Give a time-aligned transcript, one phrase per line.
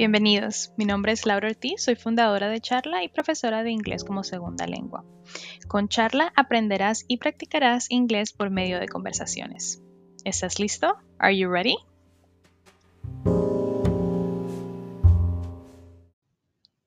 [0.00, 4.24] Bienvenidos, mi nombre es Laura Ortiz, soy fundadora de Charla y profesora de inglés como
[4.24, 5.04] segunda lengua.
[5.68, 9.82] Con Charla aprenderás y practicarás inglés por medio de conversaciones.
[10.24, 10.96] ¿Estás listo?
[11.18, 11.76] Are you ready?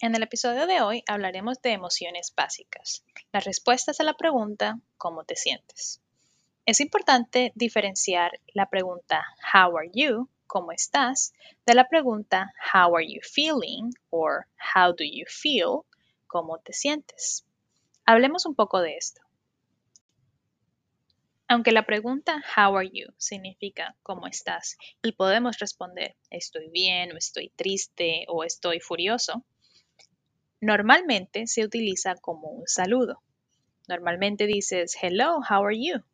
[0.00, 5.24] En el episodio de hoy hablaremos de emociones básicas, las respuestas a la pregunta ¿cómo
[5.24, 6.00] te sientes?
[6.64, 11.32] Es importante diferenciar la pregunta How are you ¿cómo estás?
[11.66, 13.90] de la pregunta How are you feeling?
[14.10, 15.80] or How do you feel?
[16.28, 17.44] ¿Cómo te sientes?
[18.06, 19.20] Hablemos un poco de esto.
[21.48, 24.76] Aunque la pregunta How are you significa ¿cómo estás?
[25.02, 29.44] y podemos responder estoy bien o estoy triste o estoy furioso,
[30.60, 33.24] normalmente se utiliza como un saludo.
[33.88, 36.04] Normalmente dices Hello, how are you?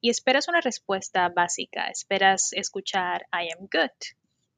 [0.00, 3.90] Y esperas una respuesta básica, esperas escuchar I am good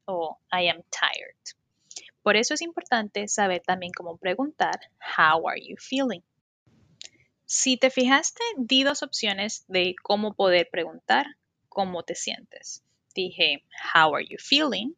[0.04, 1.36] o I am tired.
[2.22, 4.78] Por eso es importante saber también cómo preguntar
[5.16, 6.20] How are you feeling?
[7.46, 11.26] Si te fijaste, di dos opciones de cómo poder preguntar
[11.68, 12.84] cómo te sientes.
[13.14, 13.64] Dije
[13.94, 14.92] How are you feeling?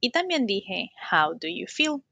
[0.00, 2.02] Y también dije How do you feel?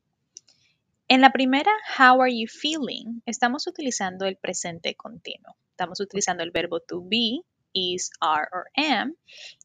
[1.08, 3.22] En la primera, How are you feeling?
[3.27, 5.56] Estamos utilizando el presente continuo.
[5.70, 7.41] Estamos utilizando el verbo to be,
[7.72, 9.14] is, are or am,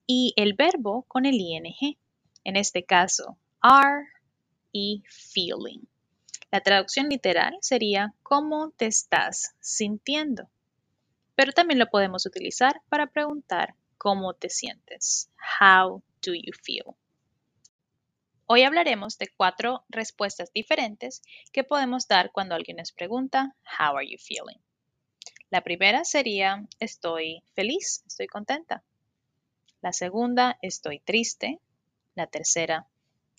[0.08, 1.98] y el verbo con el ing.
[2.44, 4.08] En este caso, are
[4.72, 5.82] y feeling.
[6.52, 10.50] La traducción literal sería ¿cómo te estás sintiendo?
[11.36, 15.32] Pero también lo podemos utilizar para preguntar ¿cómo te sientes?
[15.60, 16.96] How do you feel?
[18.46, 24.08] Hoy hablaremos de cuatro respuestas diferentes que podemos dar cuando alguien nos pregunta How are
[24.08, 24.60] you feeling?
[25.54, 28.84] La primera sería estoy feliz, estoy contenta.
[29.84, 31.60] La segunda, estoy triste.
[32.16, 32.88] La tercera,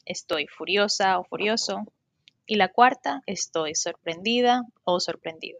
[0.05, 1.83] estoy furiosa o furioso.
[2.47, 5.59] Y la cuarta, estoy sorprendida o sorprendido.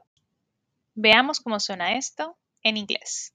[0.95, 3.35] Veamos cómo suena esto en inglés.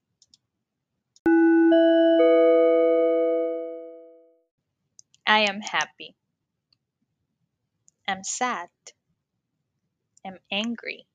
[5.26, 6.16] I am happy.
[8.08, 8.70] I'm sad.
[10.24, 11.09] I'm angry.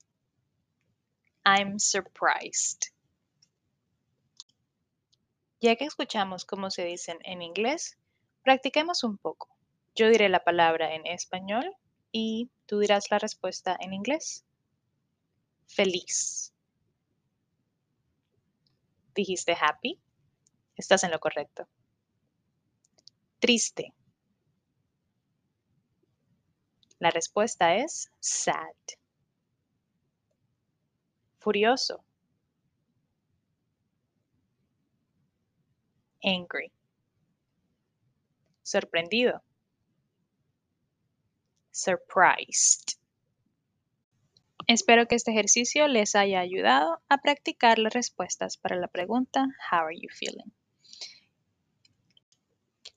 [1.45, 2.91] I'm surprised.
[5.61, 7.97] Ya que escuchamos cómo se dicen en inglés,
[8.43, 9.55] practiquemos un poco.
[9.93, 11.71] Yo diré la palabra en español
[12.11, 14.43] y tú dirás la respuesta en inglés.
[15.67, 16.51] Feliz.
[19.13, 19.99] ¿Dijiste happy?
[20.75, 21.67] Estás en lo correcto.
[23.39, 23.93] Triste.
[26.97, 28.75] La respuesta es sad
[31.45, 32.03] furioso.
[36.23, 36.71] Angry.
[38.63, 39.43] Sorprendido.
[41.69, 42.97] Surprised.
[44.65, 49.85] Espero que este ejercicio les haya ayudado a practicar las respuestas para la pregunta How
[49.85, 50.51] are you feeling?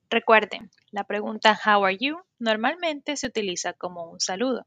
[0.09, 4.67] Recuerden, la pregunta How are you normalmente se utiliza como un saludo.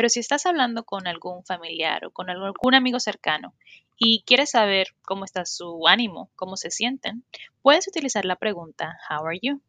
[0.00, 3.52] Pero si estás hablando con algún familiar o con algún amigo cercano
[3.98, 7.22] y quieres saber cómo está su ánimo, cómo se sienten,
[7.60, 9.60] puedes utilizar la pregunta How are you?